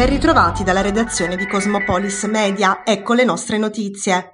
Ben 0.00 0.08
ritrovati 0.08 0.64
dalla 0.64 0.80
redazione 0.80 1.36
di 1.36 1.46
Cosmopolis 1.46 2.22
Media, 2.22 2.80
ecco 2.86 3.12
le 3.12 3.22
nostre 3.22 3.58
notizie. 3.58 4.32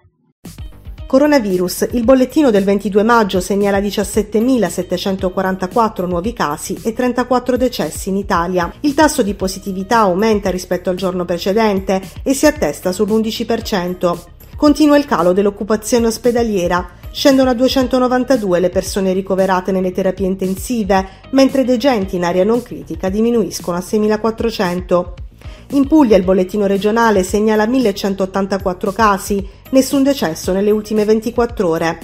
Coronavirus. 1.08 1.88
Il 1.90 2.04
bollettino 2.04 2.52
del 2.52 2.62
22 2.62 3.02
maggio 3.02 3.40
segnala 3.40 3.80
17.744 3.80 6.06
nuovi 6.06 6.32
casi 6.32 6.78
e 6.84 6.92
34 6.92 7.56
decessi 7.56 8.10
in 8.10 8.16
Italia. 8.16 8.72
Il 8.82 8.94
tasso 8.94 9.24
di 9.24 9.34
positività 9.34 9.98
aumenta 9.98 10.50
rispetto 10.50 10.88
al 10.88 10.94
giorno 10.94 11.24
precedente 11.24 12.00
e 12.22 12.32
si 12.32 12.46
attesta 12.46 12.90
sull'11%. 12.90 14.18
Continua 14.56 14.96
il 14.96 15.04
calo 15.04 15.32
dell'occupazione 15.32 16.06
ospedaliera. 16.06 16.90
Scendono 17.10 17.50
a 17.50 17.54
292 17.54 18.60
le 18.60 18.70
persone 18.70 19.12
ricoverate 19.12 19.72
nelle 19.72 19.90
terapie 19.90 20.28
intensive, 20.28 21.08
mentre 21.30 21.62
i 21.62 21.64
degenti 21.64 22.14
in 22.14 22.24
area 22.24 22.44
non 22.44 22.62
critica 22.62 23.08
diminuiscono 23.08 23.76
a 23.76 23.80
6.400. 23.80 25.24
In 25.70 25.86
Puglia 25.86 26.16
il 26.16 26.24
bollettino 26.24 26.66
regionale 26.66 27.22
segnala 27.22 27.66
1184 27.66 28.92
casi, 28.92 29.46
nessun 29.70 30.02
decesso 30.02 30.52
nelle 30.52 30.70
ultime 30.70 31.04
24 31.04 31.68
ore. 31.68 31.98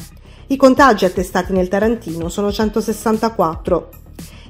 I 0.48 0.56
contagi 0.56 1.04
attestati 1.04 1.52
nel 1.52 1.68
Tarantino 1.68 2.28
sono 2.28 2.50
164. 2.50 3.88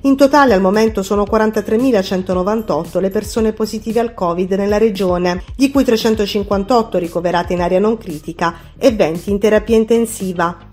In 0.04 0.16
totale 0.16 0.54
al 0.54 0.60
momento 0.60 1.04
sono 1.04 1.22
43.198 1.22 3.00
le 3.00 3.10
persone 3.10 3.52
positive 3.52 4.00
al 4.00 4.14
Covid 4.14 4.50
nella 4.54 4.78
regione, 4.78 5.44
di 5.54 5.70
cui 5.70 5.84
358 5.84 6.98
ricoverate 6.98 7.52
in 7.52 7.60
area 7.60 7.78
non 7.78 7.96
critica 7.98 8.54
e 8.76 8.90
20 8.90 9.30
in 9.30 9.38
terapia 9.38 9.76
intensiva. 9.76 10.70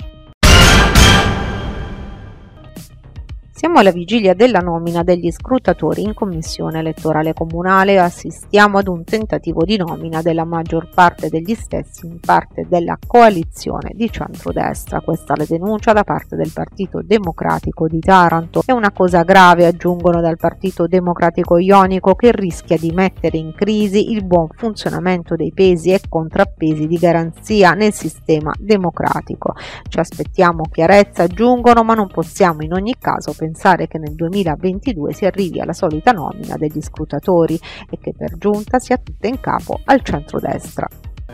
Siamo 3.59 3.79
alla 3.79 3.91
vigilia 3.91 4.33
della 4.35 4.59
nomina 4.59 5.03
degli 5.03 5.29
scrutatori 5.31 6.01
in 6.01 6.13
commissione 6.13 6.79
elettorale 6.79 7.33
comunale 7.33 7.91
e 7.91 7.97
assistiamo 7.97 8.77
ad 8.77 8.87
un 8.87 9.03
tentativo 9.03 9.65
di 9.65 9.75
nomina 9.75 10.21
della 10.21 10.45
maggior 10.45 10.87
parte 10.87 11.27
degli 11.27 11.53
stessi 11.55 12.05
in 12.05 12.21
parte 12.21 12.67
della 12.69 12.97
coalizione 13.05 13.91
di 13.95 14.09
centrodestra. 14.09 15.01
Questa 15.01 15.33
la 15.35 15.43
denuncia 15.45 15.91
da 15.91 16.05
parte 16.05 16.37
del 16.37 16.53
Partito 16.53 17.01
Democratico 17.03 17.89
di 17.89 17.99
Taranto. 17.99 18.61
È 18.65 18.71
una 18.71 18.93
cosa 18.93 19.23
grave, 19.23 19.65
aggiungono 19.65 20.21
dal 20.21 20.37
Partito 20.37 20.87
Democratico 20.87 21.57
Ionico, 21.57 22.15
che 22.15 22.31
rischia 22.31 22.77
di 22.77 22.91
mettere 22.91 23.39
in 23.39 23.53
crisi 23.53 24.13
il 24.13 24.23
buon 24.23 24.47
funzionamento 24.55 25.35
dei 25.35 25.51
pesi 25.51 25.91
e 25.91 25.99
contrappesi 26.07 26.87
di 26.87 26.95
garanzia 26.95 27.71
nel 27.71 27.91
sistema 27.91 28.53
democratico. 28.57 29.53
Ci 29.85 29.99
aspettiamo 29.99 30.63
chiarezza, 30.71 31.23
aggiungono, 31.23 31.83
ma 31.83 31.93
non 31.93 32.07
possiamo 32.07 32.61
in 32.61 32.71
ogni 32.71 32.95
caso 32.97 33.33
pensare 33.33 33.47
pensare 33.49 33.87
che 33.87 33.97
nel 33.97 34.13
2022 34.13 35.11
si 35.11 35.25
arrivi 35.25 35.59
alla 35.59 35.73
solita 35.73 36.11
nomina 36.11 36.55
degli 36.55 36.81
scrutatori 36.81 37.59
e 37.89 37.97
che 37.99 38.13
per 38.15 38.37
giunta 38.37 38.77
sia 38.77 38.97
tutta 38.97 39.27
in 39.27 39.39
capo 39.39 39.79
al 39.85 40.03
centrodestra. 40.03 40.87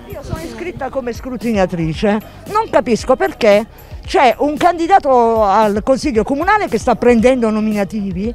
Io 0.07 0.23
sono 0.23 0.39
iscritta 0.41 0.89
come 0.89 1.11
scrutinatrice, 1.11 2.19
non 2.47 2.69
capisco 2.69 3.17
perché 3.17 3.65
c'è 4.05 4.33
un 4.39 4.55
candidato 4.55 5.43
al 5.43 5.83
Consiglio 5.83 6.23
Comunale 6.23 6.69
che 6.69 6.77
sta 6.77 6.95
prendendo 6.95 7.49
nominativi 7.49 8.33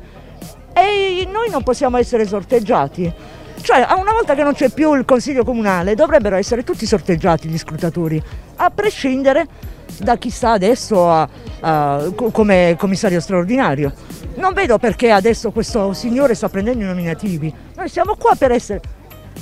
e 0.73 1.29
noi 1.33 1.49
non 1.49 1.63
possiamo 1.63 1.97
essere 1.97 2.27
sorteggiati. 2.27 3.11
Cioè, 3.63 3.87
una 3.99 4.13
volta 4.13 4.35
che 4.35 4.43
non 4.43 4.53
c'è 4.53 4.71
più 4.71 4.95
il 4.95 5.05
Consiglio 5.05 5.45
Comunale, 5.45 5.95
dovrebbero 5.95 6.37
essere 6.37 6.65
tutti 6.65 6.87
sorteggiati 6.87 7.49
gli 7.49 7.59
scrutatori, 7.59 8.23
a 8.57 8.71
prescindere 8.71 9.47
da 9.99 10.17
chi 10.17 10.31
sta 10.31 10.53
adesso 10.53 11.11
a, 11.11 11.29
a, 11.61 12.13
come 12.33 12.77
commissario 12.79 13.21
straordinario. 13.21 13.93
Non 14.37 14.53
vedo 14.53 14.79
perché 14.79 15.11
adesso 15.11 15.51
questo 15.51 15.93
signore 15.93 16.35
sta 16.35 16.49
prendendo 16.49 16.85
i 16.85 16.87
nominativi. 16.87 17.53
Noi 17.77 17.89
siamo 17.89 18.17
qua 18.17 18.35
per 18.37 18.53
essere, 18.53 18.81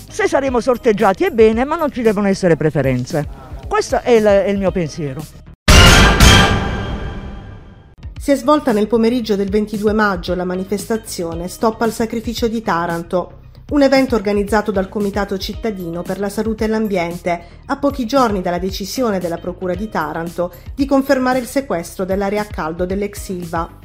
se 0.08 0.26
saremo 0.26 0.60
sorteggiati 0.60 1.24
è 1.24 1.30
bene, 1.30 1.64
ma 1.64 1.76
non 1.76 1.92
ci 1.92 2.02
devono 2.02 2.28
essere 2.28 2.56
preferenze. 2.56 3.26
Questo 3.69 4.00
è 4.00 4.12
il, 4.12 4.25
è 4.25 4.48
il 4.48 4.58
mio 4.58 4.70
pensiero. 4.70 5.22
Si 8.20 8.32
è 8.32 8.37
svolta 8.37 8.72
nel 8.72 8.88
pomeriggio 8.88 9.37
del 9.37 9.48
22 9.48 9.92
maggio 9.92 10.34
la 10.34 10.44
manifestazione 10.44 11.48
Stop 11.48 11.81
al 11.82 11.92
sacrificio 11.92 12.48
di 12.48 12.60
Taranto, 12.60 13.38
un 13.71 13.83
evento 13.83 14.15
organizzato 14.15 14.71
dal 14.71 14.89
Comitato 14.89 15.37
cittadino 15.37 16.01
per 16.03 16.19
la 16.19 16.31
salute 16.31 16.65
e 16.65 16.69
l'ambiente, 16.69 17.43
a 17.67 17.77
pochi 17.77 18.06
giorni 18.06 18.41
dalla 18.41 18.59
decisione 18.59 19.19
della 19.19 19.37
Procura 19.37 19.75
di 19.75 19.91
Taranto 19.91 20.53
di 20.75 20.87
confermare 20.87 21.39
il 21.39 21.47
sequestro 21.47 22.06
dell'area 22.06 22.43
a 22.43 22.47
caldo 22.47 22.87
dell'ex 22.87 23.21
Silva. 23.21 23.79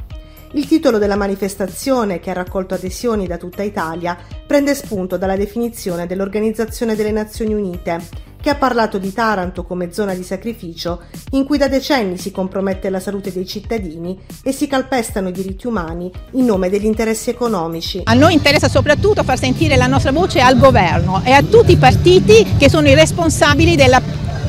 Il 0.54 0.68
titolo 0.68 1.00
della 1.00 1.18
manifestazione, 1.18 2.20
che 2.20 2.30
ha 2.30 2.34
raccolto 2.34 2.76
adesioni 2.76 3.28
da 3.28 3.38
tutta 3.38 3.64
Italia, 3.64 4.18
prende 4.48 4.74
spunto 4.74 5.18
dalla 5.18 5.36
definizione 5.36 6.06
dell'Organizzazione 6.06 6.96
delle 6.96 7.12
Nazioni 7.12 7.54
Unite, 7.54 8.00
che 8.44 8.50
ha 8.50 8.56
parlato 8.56 8.98
di 8.98 9.14
Taranto 9.14 9.64
come 9.64 9.94
zona 9.94 10.14
di 10.14 10.22
sacrificio 10.22 11.04
in 11.32 11.46
cui 11.46 11.58
da 11.58 11.70
decenni 11.70 12.18
si 12.18 12.30
compromette 12.30 12.90
la 12.90 13.00
salute 13.00 13.32
dei 13.32 13.48
cittadini 13.48 14.20
e 14.44 14.52
si 14.52 14.68
calpestano 14.68 15.30
i 15.30 15.32
diritti 15.32 15.66
umani 15.66 16.12
in 16.32 16.44
nome 16.44 16.70
degli 16.70 16.84
interessi 16.84 17.30
economici. 17.30 18.02
A 18.04 18.14
noi 18.14 18.34
interessa 18.34 18.68
soprattutto 18.68 19.24
far 19.24 19.40
sentire 19.40 19.78
la 19.78 19.88
nostra 19.88 20.12
voce 20.12 20.42
al 20.42 20.60
governo 20.60 21.22
e 21.24 21.32
a 21.32 21.42
tutti 21.42 21.72
i 21.72 21.78
partiti 21.78 22.46
che 22.58 22.70
sono 22.70 22.90
i 22.90 22.96
responsabili 22.96 23.78
della 23.78 24.02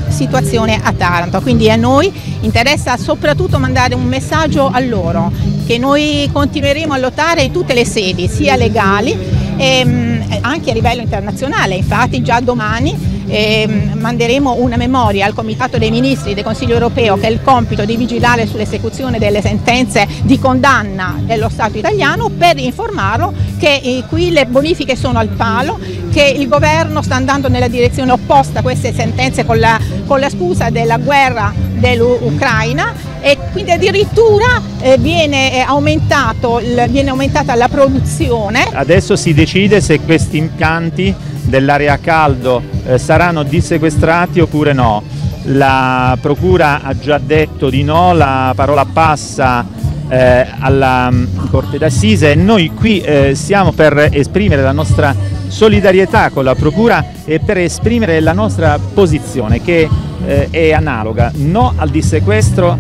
situazione 0.09 0.81
a 0.83 0.93
Taranto, 0.93 1.41
quindi 1.41 1.71
a 1.71 1.77
noi 1.77 2.13
interessa 2.41 2.97
soprattutto 2.97 3.61
mandare 3.61 3.95
un 3.95 4.07
messaggio 4.07 4.71
a 4.73 4.81
loro 4.81 5.31
che 5.67 5.79
noi 5.79 6.29
continueremo 6.33 6.93
a 6.93 6.99
lottare 6.99 7.43
in 7.43 7.53
tutte 7.53 7.75
le 7.75 7.85
sedi, 7.85 8.27
sia 8.27 8.57
legali 8.57 9.34
e 9.57 9.79
ehm, 9.79 10.39
anche 10.41 10.71
a 10.71 10.75
livello 10.75 11.01
internazionale, 11.01 11.75
infatti 11.75 12.23
già 12.23 12.41
domani 12.41 13.13
eh, 13.27 13.67
manderemo 13.95 14.57
una 14.59 14.77
memoria 14.77 15.27
al 15.27 15.35
Comitato 15.35 15.79
dei 15.79 15.91
Ministri 15.91 16.35
del 16.35 16.45
Consiglio 16.45 16.75
europeo 16.75 17.17
che 17.17 17.27
ha 17.27 17.31
il 17.31 17.41
compito 17.43 17.85
di 17.85 17.97
vigilare 17.97 18.47
sull'esecuzione 18.47 19.19
delle 19.19 19.41
sentenze 19.41 20.07
di 20.23 20.39
condanna 20.39 21.19
dello 21.25 21.49
Stato 21.49 21.79
italiano 21.79 22.29
per 22.29 22.59
informarlo 22.59 23.33
che 23.59 23.81
eh, 23.83 24.05
qui 24.09 24.31
le 24.31 24.47
bonifiche 24.47 24.97
sono 24.97 25.19
al 25.19 25.29
palo, 25.29 25.79
che 26.13 26.35
il 26.37 26.49
governo 26.49 27.03
sta 27.03 27.15
andando 27.15 27.49
nella 27.49 27.69
direzione 27.69 28.13
opposta 28.13 28.59
a 28.59 28.63
queste 28.63 28.93
sentenze 28.93 29.45
con 29.45 29.59
la, 29.59 29.79
con 30.07 30.21
la 30.21 30.29
scusa 30.29 30.71
della 30.71 30.99
guerra 30.99 31.64
dell'Ucraina 31.75 32.93
e 33.21 33.39
quindi 33.53 33.71
addirittura 33.71 34.61
eh, 34.81 34.99
viene, 34.99 35.53
eh, 35.53 36.89
viene 36.89 37.11
aumentata 37.11 37.55
la 37.55 37.69
produzione. 37.69 38.69
Adesso 38.73 39.17
si 39.17 39.33
decide 39.35 39.81
se 39.81 40.01
questi 40.01 40.37
impianti 40.37 41.15
dell'area 41.43 41.95
a 41.95 41.99
caldo 41.99 42.63
eh, 42.87 42.99
saranno 42.99 43.43
dissequestrati 43.43 44.41
oppure 44.41 44.73
no. 44.73 45.03
La 45.49 46.17
Procura 46.21 46.81
ha 46.83 46.97
già 46.99 47.19
detto 47.19 47.69
di 47.69 47.83
no, 47.83 48.15
la 48.15 48.53
parola 48.57 48.87
passa 48.87 49.67
eh, 50.09 50.47
alla 50.59 51.09
um, 51.11 51.49
Corte 51.51 51.79
d'Assise 51.79 52.35
noi 52.35 52.73
qui 52.75 53.01
eh, 53.01 53.35
siamo 53.35 53.73
per 53.73 54.09
esprimere 54.13 54.63
la 54.63 54.73
nostra 54.73 55.15
solidarietà 55.49 56.31
con 56.31 56.45
la 56.45 56.55
Procura 56.55 57.05
e 57.25 57.41
per 57.41 57.59
esprimere 57.59 58.21
la 58.21 58.33
nostra 58.33 58.79
posizione 58.79 59.63
che 59.63 59.89
eh, 60.27 60.49
è 60.51 60.73
analoga, 60.73 61.31
no 61.35 61.75
al 61.77 61.91
dissequestro 61.91 62.79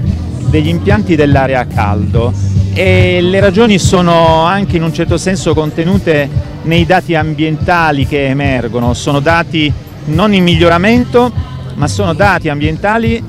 degli 0.48 0.68
impianti 0.68 1.16
dell'area 1.16 1.60
a 1.60 1.64
caldo 1.66 2.32
e 2.72 3.20
le 3.20 3.40
ragioni 3.40 3.78
sono 3.78 4.44
anche 4.44 4.76
in 4.76 4.82
un 4.82 4.92
certo 4.92 5.16
senso 5.16 5.54
contenute 5.54 6.28
nei 6.62 6.84
dati 6.84 7.14
ambientali 7.14 8.06
che 8.06 8.26
emergono, 8.26 8.94
sono 8.94 9.20
dati 9.20 9.72
non 10.06 10.34
in 10.34 10.42
miglioramento 10.42 11.32
ma 11.74 11.88
sono 11.88 12.12
dati 12.12 12.48
ambientali 12.48 13.22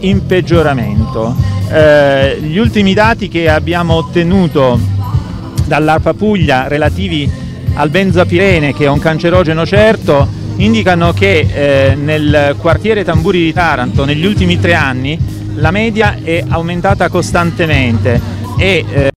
in 0.00 0.26
peggioramento. 0.26 1.34
Eh, 1.70 2.38
gli 2.40 2.58
ultimi 2.58 2.94
dati 2.94 3.28
che 3.28 3.48
abbiamo 3.48 3.94
ottenuto 3.94 4.78
dall'ARPA 5.66 6.14
Puglia 6.14 6.68
relativi 6.68 7.30
al 7.74 7.90
benzapirene 7.90 8.72
che 8.72 8.84
è 8.84 8.88
un 8.88 8.98
cancerogeno 8.98 9.66
certo 9.66 10.35
indicano 10.56 11.12
che 11.12 11.90
eh, 11.90 11.94
nel 11.94 12.56
quartiere 12.58 13.04
Tamburi 13.04 13.42
di 13.44 13.52
Taranto 13.52 14.04
negli 14.04 14.24
ultimi 14.24 14.58
tre 14.58 14.74
anni 14.74 15.18
la 15.54 15.70
media 15.70 16.16
è 16.22 16.44
aumentata 16.48 17.08
costantemente 17.08 18.20
e 18.58 18.84
eh, 18.88 19.10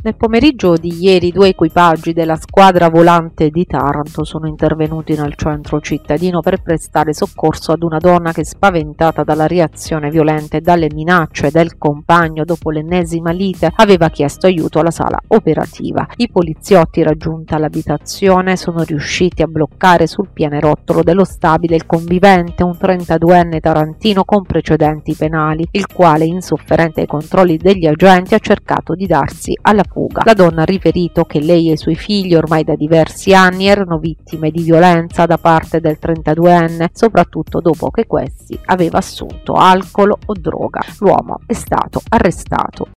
nel 0.00 0.14
pomeriggio 0.14 0.76
di 0.76 0.96
ieri 1.02 1.32
due 1.32 1.48
equipaggi 1.48 2.12
della 2.12 2.36
squadra 2.36 2.88
volante 2.88 3.48
di 3.48 3.66
Taranto 3.66 4.22
sono 4.22 4.46
intervenuti 4.46 5.16
nel 5.16 5.34
centro 5.34 5.80
cittadino 5.80 6.38
per 6.40 6.62
prestare 6.62 7.12
soccorso 7.12 7.72
ad 7.72 7.82
una 7.82 7.98
donna 7.98 8.30
che 8.30 8.44
spaventata 8.44 9.24
dalla 9.24 9.48
reazione 9.48 10.08
violenta 10.08 10.56
e 10.56 10.60
dalle 10.60 10.86
minacce 10.94 11.50
del 11.50 11.76
compagno 11.76 12.44
dopo 12.44 12.70
l'ennesima 12.70 13.32
lite 13.32 13.72
aveva 13.74 14.08
chiesto 14.08 14.46
aiuto 14.46 14.78
alla 14.78 14.92
sala 14.92 15.18
operativa. 15.26 16.06
I 16.18 16.28
poliziotti 16.30 17.02
raggiunta 17.02 17.58
l'abitazione 17.58 18.56
sono 18.56 18.84
riusciti 18.84 19.42
a 19.42 19.48
bloccare 19.48 20.06
sul 20.06 20.28
pianerottolo 20.32 21.02
dello 21.02 21.24
stabile 21.24 21.74
il 21.74 21.86
convivente, 21.86 22.62
un 22.62 22.76
32enne 22.80 23.58
tarantino 23.58 24.22
con 24.24 24.44
precedenti 24.44 25.16
penali, 25.16 25.66
il 25.72 25.88
quale 25.88 26.24
insofferente 26.24 27.00
ai 27.00 27.06
controlli 27.08 27.56
degli 27.56 27.86
agenti 27.86 28.34
ha 28.34 28.38
cercato 28.38 28.94
di 28.94 29.06
darsi 29.06 29.58
alla 29.62 29.86
fuga. 29.90 30.22
La 30.24 30.34
donna 30.34 30.62
ha 30.62 30.64
riferito 30.64 31.24
che 31.24 31.40
lei 31.40 31.68
e 31.68 31.72
i 31.72 31.76
suoi 31.76 31.96
figli 31.96 32.34
ormai 32.34 32.64
da 32.64 32.74
diversi 32.74 33.34
anni 33.34 33.66
erano 33.66 33.98
vittime 33.98 34.50
di 34.50 34.62
violenza 34.62 35.26
da 35.26 35.38
parte 35.38 35.80
del 35.80 35.98
32enne, 36.00 36.86
soprattutto 36.92 37.60
dopo 37.60 37.90
che 37.90 38.06
questi 38.06 38.58
aveva 38.66 38.98
assunto 38.98 39.54
alcol 39.54 40.10
o 40.10 40.32
droga. 40.38 40.80
L'uomo 40.98 41.40
è 41.46 41.54
stato 41.54 42.00
arrestato. 42.08 42.88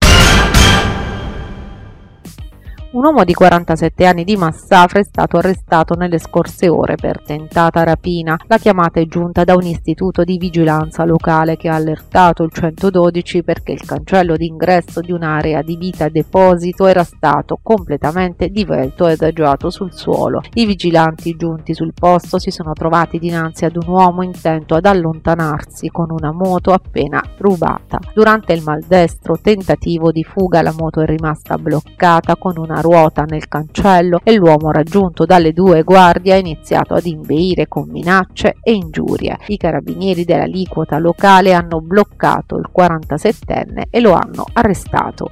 Un 2.93 3.05
uomo 3.05 3.23
di 3.23 3.35
47 3.35 4.05
anni 4.05 4.25
di 4.25 4.37
Massafra 4.37 4.99
è 4.99 5.05
stato 5.05 5.37
arrestato 5.37 5.95
nelle 5.95 6.19
scorse 6.19 6.69
ore 6.69 6.97
per 6.97 7.23
tentata 7.23 7.85
rapina. 7.85 8.37
La 8.49 8.59
chiamata 8.59 8.99
è 8.99 9.07
giunta 9.07 9.45
da 9.45 9.55
un 9.55 9.63
istituto 9.63 10.25
di 10.25 10.39
vigilanza 10.39 11.05
locale 11.05 11.57
che 11.57 11.69
ha 11.69 11.77
allertato 11.77 12.43
il 12.43 12.51
112 12.53 13.45
perché 13.45 13.71
il 13.71 13.85
cancello 13.85 14.37
d'ingresso 14.37 15.03
di 15.03 15.13
un'area 15.13 15.63
di 15.63 15.77
vita 15.77 16.09
deposito 16.09 16.87
era 16.87 17.05
stato 17.05 17.61
completamente 17.63 18.49
divelto 18.49 19.07
ed 19.07 19.23
adagiato 19.23 19.71
sul 19.71 19.93
suolo. 19.93 20.41
I 20.55 20.67
vigilanti 20.67 21.37
giunti 21.37 21.75
sul 21.75 21.93
posto 21.95 22.41
si 22.41 22.51
sono 22.51 22.73
trovati 22.73 23.21
dinanzi 23.21 23.67
ad 23.67 23.77
un 23.77 23.87
uomo 23.87 24.25
intento 24.25 24.75
ad 24.75 24.85
allontanarsi 24.85 25.91
con 25.91 26.11
una 26.11 26.33
moto 26.33 26.73
appena 26.73 27.23
rubata. 27.39 28.01
Durante 28.13 28.53
il 28.53 28.65
maldestro 28.65 29.39
tentativo 29.41 30.11
di 30.11 30.25
fuga 30.25 30.61
la 30.61 30.75
moto 30.77 31.03
è 31.03 31.07
rimasta 31.07 31.57
bloccata 31.57 32.35
con 32.35 32.57
una 32.57 32.79
ruota 32.81 33.25
nel 33.25 33.49
cancello 33.49 34.21
e 34.23 34.35
l'uomo 34.35 34.71
raggiunto 34.71 35.25
dalle 35.25 35.53
due 35.53 35.83
guardie 35.83 36.33
ha 36.33 36.37
iniziato 36.37 36.95
ad 36.95 37.07
imbeire 37.07 37.69
con 37.69 37.89
minacce 37.89 38.57
e 38.63 38.73
ingiurie. 38.73 39.39
I 39.47 39.57
carabinieri 39.57 40.25
dell'aliquota 40.25 40.99
locale 40.99 41.53
hanno 41.53 41.81
bloccato 41.81 42.57
il 42.57 42.69
47enne 42.75 43.85
e 43.91 44.01
lo 44.01 44.13
hanno 44.13 44.45
arrestato. 44.53 45.31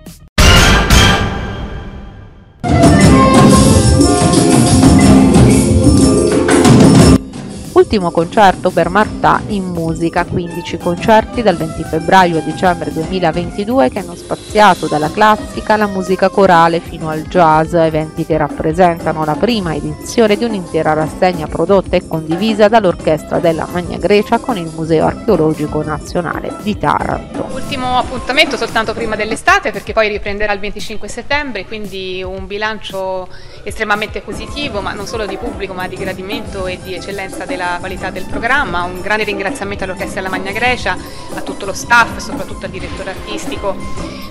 Ultimo 7.78 8.10
concerto 8.10 8.70
per 8.70 8.88
Martà 8.88 9.40
in 9.46 9.66
musica, 9.66 10.24
15 10.24 10.78
concerti 10.78 11.42
dal 11.42 11.54
20 11.54 11.84
febbraio 11.84 12.38
a 12.38 12.40
dicembre 12.40 12.92
2022 12.92 13.88
che 13.88 14.00
hanno 14.00 14.16
spaziato 14.16 14.88
dalla 14.88 15.12
classica 15.12 15.74
alla 15.74 15.86
musica 15.86 16.28
corale 16.28 16.80
fino 16.80 17.08
al 17.08 17.22
jazz, 17.22 17.74
eventi 17.74 18.26
che 18.26 18.36
rappresentano 18.36 19.24
la 19.24 19.36
prima 19.36 19.76
edizione 19.76 20.36
di 20.36 20.42
un'intera 20.42 20.92
rassegna 20.92 21.46
prodotta 21.46 21.94
e 21.94 22.04
condivisa 22.08 22.66
dall'Orchestra 22.66 23.38
della 23.38 23.68
Magna 23.70 23.96
Grecia 23.96 24.38
con 24.38 24.56
il 24.56 24.72
Museo 24.74 25.06
Archeologico 25.06 25.80
Nazionale 25.80 26.56
di 26.62 26.76
Taranto. 26.76 27.46
Ultimo 27.52 27.96
appuntamento 27.96 28.56
soltanto 28.56 28.92
prima 28.92 29.14
dell'estate 29.14 29.70
perché 29.70 29.92
poi 29.92 30.08
riprenderà 30.08 30.52
il 30.52 30.58
25 30.58 31.06
settembre, 31.06 31.64
quindi 31.64 32.24
un 32.24 32.48
bilancio 32.48 33.28
estremamente 33.62 34.20
positivo, 34.20 34.80
ma 34.80 34.92
non 34.94 35.06
solo 35.06 35.26
di 35.26 35.36
pubblico 35.36 35.74
ma 35.74 35.86
di 35.86 35.94
gradimento 35.94 36.66
e 36.66 36.80
di 36.82 36.94
eccellenza 36.94 37.44
della 37.44 37.66
qualità 37.78 38.10
del 38.10 38.24
programma. 38.24 38.82
Un 38.82 39.00
grande 39.00 39.24
ringraziamento 39.24 39.84
all'Orchestra 39.84 40.22
della 40.22 40.34
Magna 40.34 40.52
Grecia, 40.52 40.96
a 41.34 41.40
tutto 41.42 41.66
lo 41.66 41.72
staff, 41.74 42.16
soprattutto 42.16 42.64
al 42.64 42.72
direttore 42.72 43.10
artistico 43.10 43.76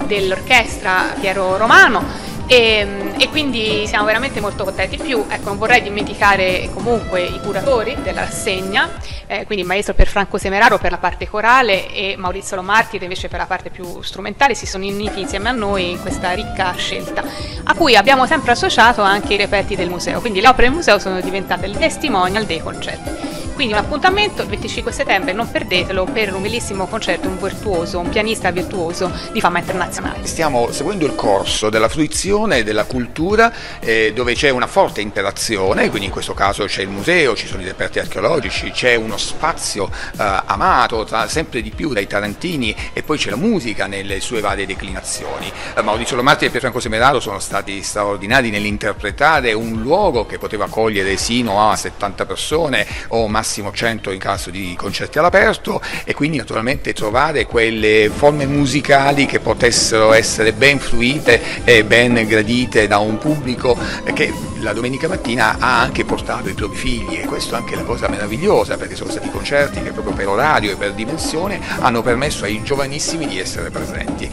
dell'orchestra 0.06 1.14
Piero 1.20 1.58
Romano 1.58 2.27
e, 2.48 3.14
e, 3.18 3.30
quindi 3.30 3.86
siamo 3.88 4.06
veramente 4.06 4.40
molto 4.40 4.64
contenti. 4.64 4.98
Più, 4.98 5.26
ecco, 5.28 5.50
non 5.50 5.58
vorrei 5.58 5.82
dimenticare 5.82 6.70
comunque 6.74 7.24
i 7.24 7.40
curatori 7.42 7.96
della 8.02 8.22
rassegna, 8.22 8.90
eh, 9.28 9.46
quindi 9.46 9.64
il 9.64 9.68
maestro 9.68 9.94
Perfranco 9.94 10.38
Semeraro 10.38 10.78
per 10.78 10.92
la 10.92 10.98
parte 10.98 11.28
corale 11.28 11.92
e 11.94 12.16
Maurizio 12.18 12.56
Lomartire 12.56 13.04
invece 13.04 13.28
per 13.28 13.40
la 13.40 13.46
parte 13.46 13.70
più 13.70 14.02
strumentale 14.02 14.56
si 14.56 14.66
sono 14.66 14.86
uniti 14.86 15.20
insieme 15.20 15.50
a 15.50 15.52
noi 15.52 15.92
in 15.92 16.02
questa 16.02 16.32
ricca 16.32 16.74
scelta, 16.76 17.24
a 17.64 17.74
cui 17.74 17.96
abbiamo 17.96 18.26
sempre 18.26 18.52
associato 18.52 19.02
anche 19.02 19.34
i 19.34 19.38
reperti 19.38 19.76
del 19.76 19.90
museo, 19.90 20.22
quindi 20.22 20.40
le 20.40 20.48
opere 20.48 20.68
del 20.68 20.76
museo 20.76 21.00
sono 21.00 21.20
diventate 21.20 21.66
il 21.66 21.78
testimonial 21.78 22.46
dei 22.46 22.62
concerti. 22.62 23.37
Quindi 23.58 23.74
un 23.74 23.80
appuntamento 23.80 24.44
il 24.44 24.50
25 24.50 24.92
settembre, 24.92 25.34
non 25.34 25.50
perdetelo, 25.50 26.04
per 26.04 26.32
un 26.32 26.44
bellissimo 26.44 26.86
concerto, 26.86 27.28
un 27.28 27.40
virtuoso, 27.42 27.98
un 27.98 28.08
pianista 28.08 28.52
virtuoso 28.52 29.12
di 29.32 29.42
fama 29.42 29.58
internazionale. 29.58 30.28
Stiamo 30.28 30.72
seguendo 30.72 31.08
il 31.08 31.16
corso 31.16 31.72
della 31.72 31.90
fruizione 31.90 32.62
della 32.62 32.84
cultura 32.84 33.52
eh, 33.80 34.12
dove 34.14 34.36
c'è 34.36 34.52
una 34.52 34.68
forte 34.68 35.02
interazione, 35.02 35.90
quindi 35.90 36.06
in 36.06 36.12
questo 36.12 36.36
caso 36.36 36.66
c'è 36.66 36.84
il 36.84 36.90
museo, 36.90 37.36
ci 37.36 37.48
sono 37.48 37.64
i 37.64 37.66
reperti 37.66 37.98
archeologici, 37.98 38.70
c'è 38.70 38.94
uno 38.94 39.18
spazio 39.18 39.90
eh, 39.90 40.42
amato 40.46 41.04
tra, 41.04 41.28
sempre 41.28 41.64
di 41.64 41.72
più 41.72 41.94
dai 41.94 42.06
tarantini 42.06 42.76
e 42.94 43.02
poi 43.02 43.18
c'è 43.18 43.32
la 43.32 43.38
musica 43.38 43.88
nelle 43.88 44.20
sue 44.20 44.40
varie 44.40 44.68
declinazioni. 44.68 45.52
Eh, 45.76 45.82
Maurizio 45.82 46.16
Lomarti 46.16 46.46
e 46.46 46.50
Pierfranco 46.52 46.80
Semeraro 46.80 47.20
sono 47.20 47.40
stati 47.40 47.82
straordinari 47.82 48.52
nell'interpretare 48.52 49.54
un 49.54 49.82
luogo 49.82 50.28
che 50.28 50.38
poteva 50.38 50.66
accogliere 50.66 51.18
sino 51.18 51.68
a 51.68 51.76
70 51.76 52.26
persone 52.28 52.86
o 53.08 53.28
massimo 53.28 53.46
massimo 53.48 53.72
100 53.72 54.12
in 54.12 54.20
caso 54.20 54.50
di 54.50 54.76
concerti 54.78 55.20
all'aperto 55.20 55.82
e 56.04 56.14
quindi 56.14 56.36
naturalmente 56.36 56.92
trovare 56.92 57.46
quelle 57.46 58.12
forme 58.14 58.46
musicali 58.46 59.26
che 59.26 59.40
potessero 59.40 60.12
essere 60.12 60.52
ben 60.52 60.80
fruite 60.80 61.64
e 61.64 61.86
ben 61.86 62.26
gradite 62.28 62.88
da 62.88 62.98
un 62.98 63.18
pubblico 63.18 63.78
che 64.14 64.34
la 64.60 64.74
domenica 64.74 65.08
mattina 65.08 65.56
ha 65.60 65.80
anche 65.80 66.04
portato 66.04 66.50
i 66.50 66.54
propri 66.54 66.78
figli 66.78 67.20
e 67.20 67.26
questo 67.26 67.56
è 67.56 67.60
anche 67.60 67.76
la 67.76 67.84
cosa 67.84 68.10
meravigliosa 68.10 68.76
perché 68.76 68.96
sono 68.96 69.12
stati 69.12 69.30
concerti 69.30 69.82
che 69.82 69.92
proprio 69.92 70.14
per 70.14 70.28
orario 70.28 70.74
e 70.74 70.76
per 70.76 70.94
dimensione 70.94 71.62
hanno 71.80 72.02
permesso 72.02 72.44
ai 72.44 72.62
giovanissimi 72.64 73.28
di 73.28 73.40
essere 73.40 73.70
presenti. 73.70 74.30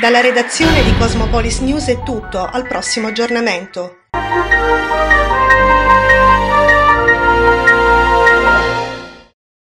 Dalla 0.00 0.22
redazione 0.22 0.82
di 0.82 0.96
Cosmopolis 0.96 1.58
News 1.58 1.88
è 1.88 2.02
tutto, 2.02 2.46
al 2.46 2.66
prossimo 2.66 3.08
aggiornamento. 3.08 4.01